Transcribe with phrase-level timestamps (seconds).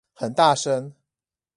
[0.15, 0.95] 很大聲